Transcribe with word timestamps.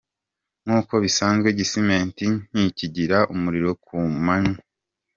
Nkuko 0.63 0.93
bisanzwe 1.03 1.47
Gisimenti 1.59 2.25
ntikigira 2.51 3.17
umuriro 3.33 3.71
kumanywa. 3.83 4.57